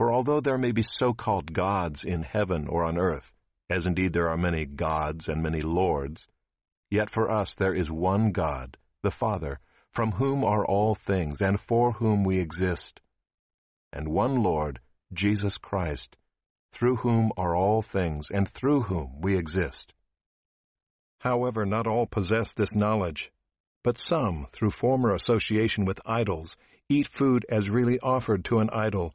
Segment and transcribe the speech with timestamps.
[0.00, 3.34] For although there may be so-called gods in heaven or on earth,
[3.68, 6.26] as indeed there are many gods and many lords,
[6.90, 9.60] yet for us there is one God, the Father,
[9.92, 12.98] from whom are all things, and for whom we exist,
[13.92, 14.80] and one Lord,
[15.12, 16.16] Jesus Christ,
[16.72, 19.92] through whom are all things, and through whom we exist.
[21.18, 23.30] However, not all possess this knowledge,
[23.84, 26.56] but some, through former association with idols,
[26.88, 29.14] eat food as really offered to an idol,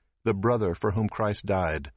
[0.23, 1.91] the brother for whom Christ died.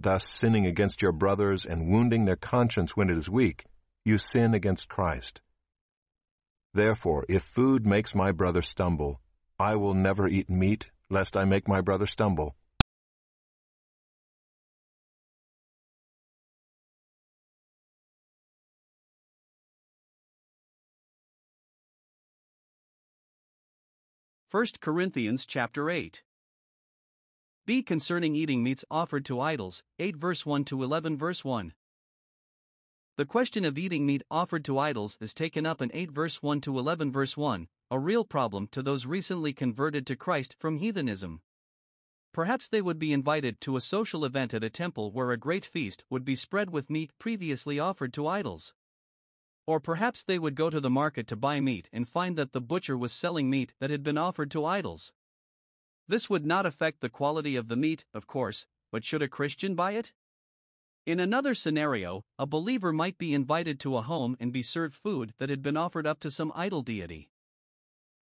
[0.00, 3.64] Thus, sinning against your brothers and wounding their conscience when it is weak,
[4.04, 5.40] you sin against Christ.
[6.74, 9.20] Therefore, if food makes my brother stumble,
[9.58, 12.56] I will never eat meat, lest I make my brother stumble.
[24.48, 26.22] First Corinthians chapter 8.
[27.64, 31.72] B concerning eating meats offered to idols, 8 verse 1 to 11 verse 1.
[33.16, 36.60] The question of eating meat offered to idols is taken up in 8 verse 1
[36.62, 41.40] to 11 verse 1, a real problem to those recently converted to Christ from heathenism.
[42.32, 45.64] Perhaps they would be invited to a social event at a temple where a great
[45.64, 48.74] feast would be spread with meat previously offered to idols.
[49.68, 52.60] Or perhaps they would go to the market to buy meat and find that the
[52.60, 55.12] butcher was selling meat that had been offered to idols.
[56.08, 59.74] This would not affect the quality of the meat, of course, but should a Christian
[59.74, 60.12] buy it?
[61.04, 65.34] In another scenario, a believer might be invited to a home and be served food
[65.38, 67.30] that had been offered up to some idol deity.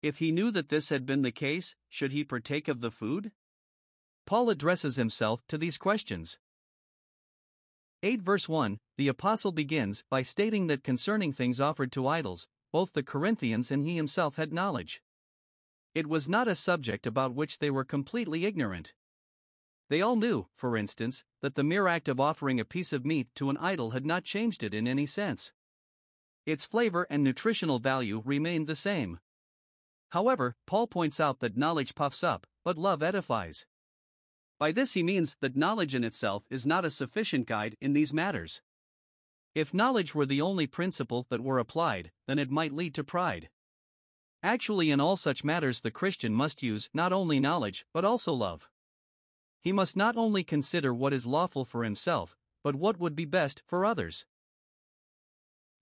[0.03, 3.33] If he knew that this had been the case, should he partake of the food?
[4.25, 6.39] Paul addresses himself to these questions.
[8.03, 12.95] 8 verse 1, the apostle begins by stating that concerning things offered to idols, both
[12.95, 15.03] the Corinthians and he himself had knowledge.
[15.95, 18.95] It was not a subject about which they were completely ignorant.
[19.89, 23.28] They all knew, for instance, that the mere act of offering a piece of meat
[23.34, 25.53] to an idol had not changed it in any sense.
[26.47, 29.19] Its flavor and nutritional value remained the same.
[30.11, 33.67] However, Paul points out that knowledge puffs up, but love edifies.
[34.61, 38.12] By this he means that knowledge in itself is not a sufficient guide in these
[38.12, 38.62] matters.
[39.55, 43.49] If knowledge were the only principle that were applied, then it might lead to pride.
[44.43, 48.69] Actually, in all such matters, the Christian must use not only knowledge, but also love.
[49.60, 53.63] He must not only consider what is lawful for himself, but what would be best
[53.66, 54.25] for others.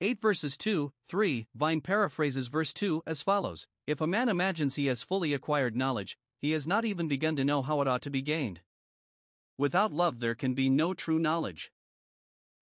[0.01, 4.87] 8 verses 2, 3, Vine paraphrases verse 2 as follows If a man imagines he
[4.87, 8.11] has fully acquired knowledge, he has not even begun to know how it ought to
[8.11, 8.61] be gained.
[9.57, 11.73] Without love, there can be no true knowledge.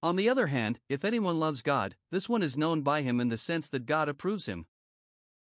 [0.02, 3.28] On the other hand, if anyone loves God, this one is known by him in
[3.28, 4.66] the sense that God approves him.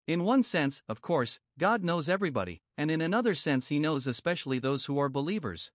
[0.08, 4.60] In one sense, of course, God knows everybody, and in another sense, he knows especially
[4.60, 5.72] those who are believers.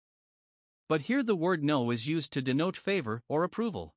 [0.89, 3.95] But here the word know is used to denote favor or approval.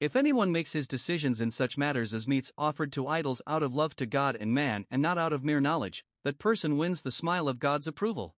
[0.00, 3.74] If anyone makes his decisions in such matters as meats offered to idols out of
[3.74, 7.10] love to God and man and not out of mere knowledge, that person wins the
[7.12, 8.34] smile of God's approval.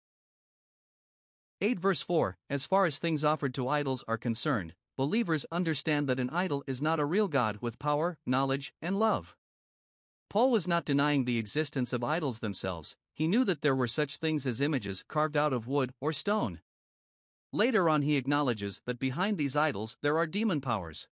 [1.63, 6.21] 8 verse 4 As far as things offered to idols are concerned, believers understand that
[6.21, 9.35] an idol is not a real God with power, knowledge, and love.
[10.31, 14.17] Paul was not denying the existence of idols themselves, he knew that there were such
[14.17, 16.61] things as images carved out of wood or stone.
[17.53, 21.09] Later on, he acknowledges that behind these idols there are demon powers.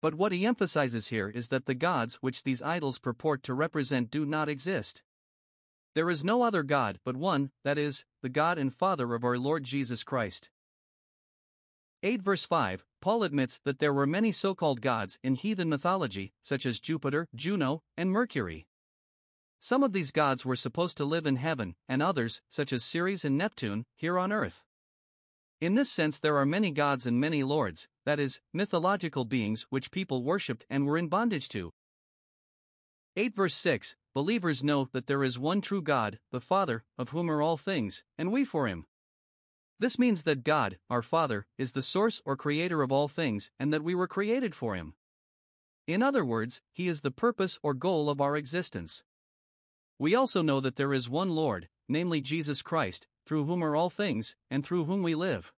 [0.00, 4.12] But what he emphasizes here is that the gods which these idols purport to represent
[4.12, 5.02] do not exist.
[5.96, 9.38] There is no other God but one, that is, the God and Father of our
[9.38, 10.50] Lord Jesus Christ.
[12.02, 16.32] 8 verse 5 Paul admits that there were many so called gods in heathen mythology,
[16.40, 18.66] such as Jupiter, Juno, and Mercury.
[19.58, 23.24] Some of these gods were supposed to live in heaven, and others, such as Ceres
[23.24, 24.64] and Neptune, here on earth.
[25.60, 29.90] In this sense, there are many gods and many lords, that is, mythological beings which
[29.90, 31.72] people worshipped and were in bondage to.
[33.16, 37.30] 8 verse 6 Believers know that there is one true God, the Father, of whom
[37.30, 38.86] are all things, and we for him.
[39.80, 43.72] This means that God, our Father, is the source or creator of all things, and
[43.72, 44.92] that we were created for him.
[45.86, 49.02] In other words, he is the purpose or goal of our existence.
[49.98, 53.88] We also know that there is one Lord, namely Jesus Christ, through whom are all
[53.88, 55.50] things, and through whom we live.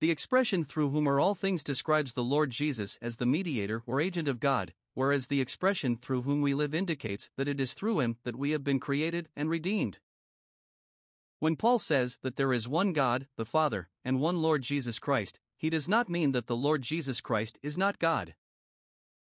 [0.00, 4.00] The expression through whom are all things describes the Lord Jesus as the mediator or
[4.00, 7.98] agent of God, whereas the expression through whom we live indicates that it is through
[7.98, 9.98] him that we have been created and redeemed.
[11.38, 15.40] When Paul says that there is one God, the Father, and one Lord Jesus Christ,
[15.56, 18.34] he does not mean that the Lord Jesus Christ is not God.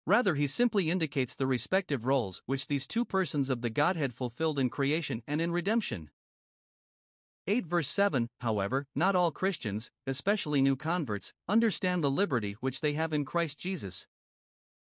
[0.06, 4.60] Rather, he simply indicates the respective roles which these two persons of the Godhead fulfilled
[4.60, 6.10] in creation and in redemption.
[7.48, 12.94] 8 verse 7 However, not all Christians, especially new converts, understand the liberty which they
[12.94, 14.08] have in Christ Jesus.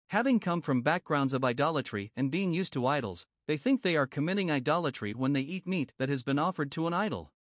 [0.09, 4.07] Having come from backgrounds of idolatry and being used to idols, they think they are
[4.07, 7.33] committing idolatry when they eat meat that has been offered to an idol.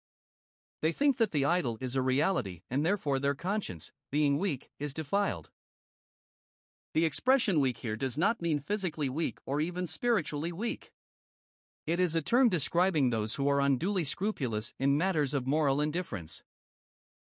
[0.81, 4.95] They think that the idol is a reality and therefore their conscience, being weak, is
[4.95, 5.51] defiled.
[6.95, 10.93] The expression weak here does not mean physically weak or even spiritually weak.
[11.85, 16.41] It is a term describing those who are unduly scrupulous in matters of moral indifference.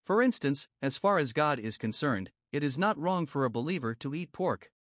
[0.04, 3.94] For instance, as far as God is concerned, it is not wrong for a believer
[3.94, 4.72] to eat pork.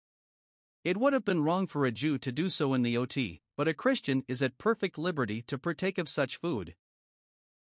[0.82, 3.68] It would have been wrong for a Jew to do so in the OT, but
[3.68, 6.74] a Christian is at perfect liberty to partake of such food.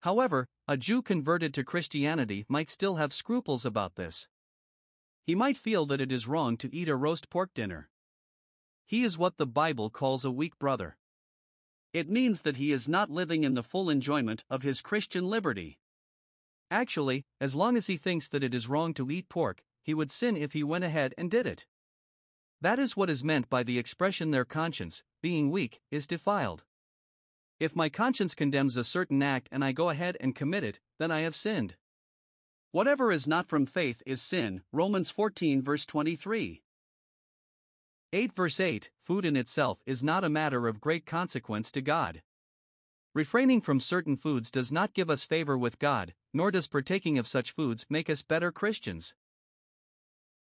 [0.02, 4.28] However, a Jew converted to Christianity might still have scruples about this
[5.28, 7.90] he might feel that it is wrong to eat a roast pork dinner.
[8.86, 10.96] He is what the Bible calls a weak brother.
[11.92, 15.80] It means that he is not living in the full enjoyment of his Christian liberty.
[16.72, 20.10] Actually, as long as he thinks that it is wrong to eat pork, he would
[20.10, 21.66] sin if he went ahead and did it.
[22.62, 26.64] That is what is meant by the expression their conscience, being weak, is defiled.
[27.60, 31.12] If my conscience condemns a certain act and I go ahead and commit it, then
[31.12, 31.76] I have sinned.
[32.72, 34.62] Whatever is not from faith is sin.
[34.72, 36.62] Romans 14, verse 23.
[38.14, 42.22] 8 verse 8 Food in itself is not a matter of great consequence to God.
[43.14, 47.28] Refraining from certain foods does not give us favor with God, nor does partaking of
[47.28, 49.14] such foods make us better Christians.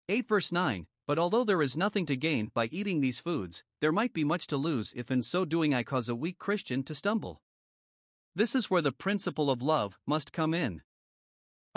[0.09, 3.93] 8 verse 9 But although there is nothing to gain by eating these foods, there
[3.93, 6.95] might be much to lose if in so doing I cause a weak Christian to
[6.95, 7.41] stumble.
[8.35, 10.83] This is where the principle of love must come in.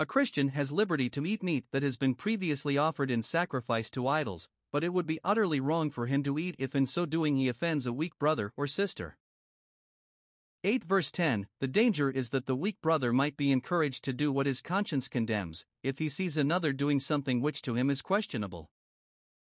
[0.00, 4.08] A Christian has liberty to eat meat that has been previously offered in sacrifice to
[4.08, 7.36] idols, but it would be utterly wrong for him to eat if in so doing
[7.36, 9.16] he offends a weak brother or sister.
[10.64, 14.32] 8 verse 10 The danger is that the weak brother might be encouraged to do
[14.32, 18.70] what his conscience condemns, if he sees another doing something which to him is questionable.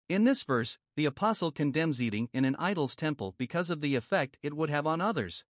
[0.10, 4.38] In this verse, the apostle condemns eating in an idol's temple because of the effect
[4.44, 5.46] it would have on others.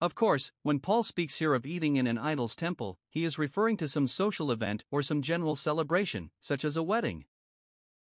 [0.00, 3.76] Of course, when Paul speaks here of eating in an idol's temple, he is referring
[3.78, 7.24] to some social event or some general celebration, such as a wedding.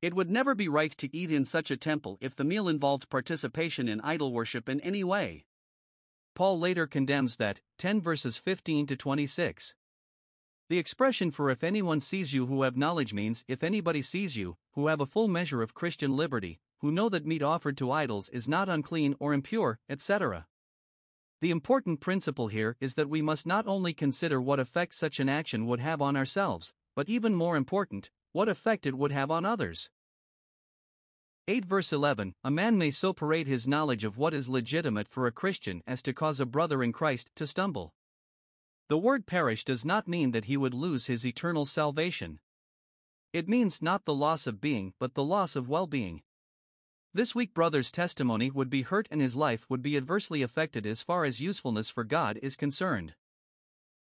[0.02, 3.10] It would never be right to eat in such a temple if the meal involved
[3.10, 5.46] participation in idol worship in any way.
[6.34, 9.76] Paul later condemns that, 10 verses 15 to 26.
[10.72, 14.56] The expression for if anyone sees you who have knowledge means if anybody sees you,
[14.72, 18.30] who have a full measure of Christian liberty, who know that meat offered to idols
[18.30, 20.48] is not unclean or impure, etc.
[21.42, 25.28] The important principle here is that we must not only consider what effect such an
[25.28, 29.44] action would have on ourselves, but even more important, what effect it would have on
[29.44, 29.90] others.
[31.50, 35.28] 8 verse 11 A man may so parade his knowledge of what is legitimate for
[35.28, 37.94] a Christian as to cause a brother in Christ to stumble.
[38.90, 42.40] The word perish does not mean that he would lose his eternal salvation.
[43.34, 46.24] It means not the loss of being, but the loss of well being.
[47.14, 51.02] This weak brother's testimony would be hurt and his life would be adversely affected as
[51.02, 53.16] far as usefulness for God is concerned.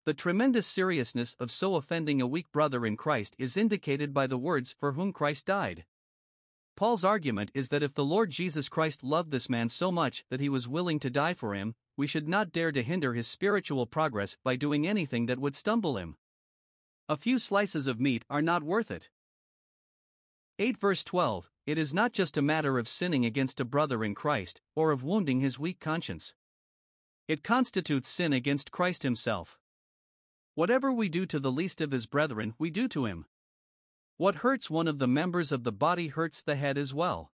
[0.06, 4.38] The tremendous seriousness of so offending a weak brother in Christ is indicated by the
[4.38, 5.86] words for whom Christ died.
[6.78, 10.40] Paul's argument is that if the Lord Jesus Christ loved this man so much that
[10.40, 13.88] he was willing to die for him, we should not dare to hinder his spiritual
[13.88, 16.16] progress by doing anything that would stumble him.
[17.10, 19.10] A few slices of meat are not worth it.
[20.60, 24.14] 8 verse 12 It is not just a matter of sinning against a brother in
[24.14, 26.36] Christ, or of wounding his weak conscience.
[27.28, 29.58] It constitutes sin against Christ himself.
[30.56, 33.26] Whatever we do to the least of his brethren, we do to him.
[34.18, 37.32] What hurts one of the members of the body hurts the head as well.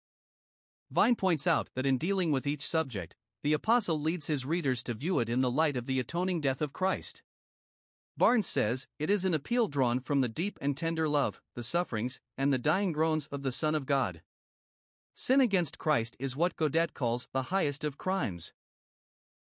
[0.91, 4.93] Vine points out that in dealing with each subject, the apostle leads his readers to
[4.93, 7.21] view it in the light of the atoning death of Christ.
[8.15, 12.21] Barnes says, it is an appeal drawn from the deep and tender love, the sufferings,
[12.37, 14.21] and the dying groans of the Son of God.
[15.13, 18.53] Sin against Christ is what Godet calls the highest of crimes.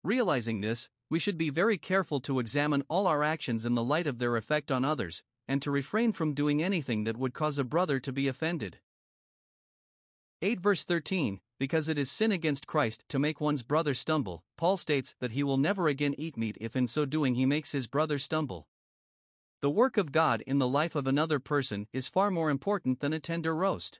[0.04, 4.08] Realizing this, we should be very careful to examine all our actions in the light
[4.08, 7.64] of their effect on others, and to refrain from doing anything that would cause a
[7.64, 8.80] brother to be offended.
[10.42, 14.78] 8 verse 13 Because it is sin against Christ to make one's brother stumble, Paul
[14.78, 17.86] states that he will never again eat meat if in so doing he makes his
[17.86, 18.68] brother stumble.
[19.62, 23.14] The work of God in the life of another person is far more important than
[23.14, 24.00] a tender roast.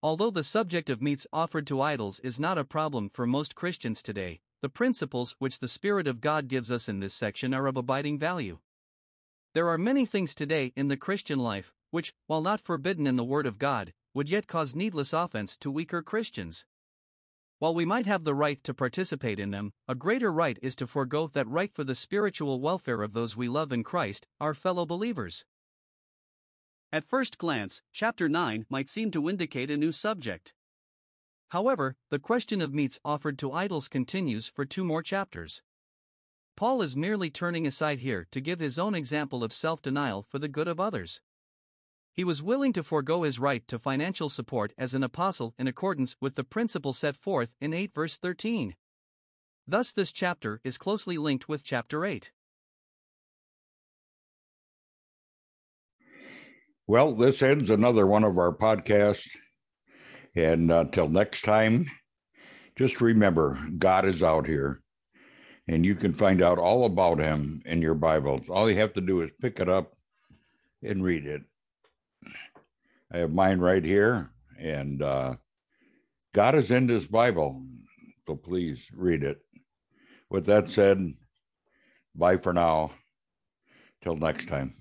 [0.00, 4.00] Although the subject of meats offered to idols is not a problem for most Christians
[4.00, 7.76] today, the principles which the Spirit of God gives us in this section are of
[7.76, 8.60] abiding value.
[9.54, 13.24] There are many things today in the Christian life which, while not forbidden in the
[13.24, 16.64] Word of God, would yet cause needless offense to weaker Christians.
[17.58, 20.86] While we might have the right to participate in them, a greater right is to
[20.86, 24.86] forego that right for the spiritual welfare of those we love in Christ, our fellow
[24.86, 25.44] believers.
[26.92, 30.54] At first glance, chapter 9 might seem to indicate a new subject.
[31.50, 35.62] However, the question of meats offered to idols continues for two more chapters.
[36.56, 40.38] Paul is merely turning aside here to give his own example of self denial for
[40.38, 41.20] the good of others.
[42.20, 46.16] He was willing to forego his right to financial support as an apostle in accordance
[46.20, 48.76] with the principle set forth in 8 verse 13.
[49.66, 52.30] Thus, this chapter is closely linked with chapter 8.
[56.86, 59.30] Well, this ends another one of our podcasts.
[60.36, 61.90] And until uh, next time,
[62.76, 64.82] just remember God is out here
[65.66, 68.42] and you can find out all about him in your Bibles.
[68.50, 69.94] All you have to do is pick it up
[70.82, 71.40] and read it.
[73.12, 75.34] I have mine right here, and uh,
[76.32, 77.62] God is in this Bible,
[78.26, 79.38] so please read it.
[80.28, 81.14] With that said,
[82.14, 82.92] bye for now.
[84.02, 84.79] Till next time.